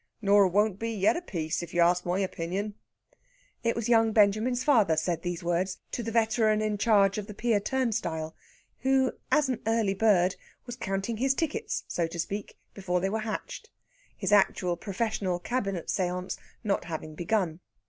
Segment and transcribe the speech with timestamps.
[0.19, 2.73] Nor won't be yet a piece, if you ask my opinion."
[3.63, 7.35] It was young Benjamin's father said these words to the veteran in charge of the
[7.35, 8.35] pier turnstile;
[8.79, 13.19] who, as an early bird, was counting his tickets, so to speak, before they were
[13.19, 13.69] hatched
[14.17, 17.59] his actual professional cabinet séance not having begun.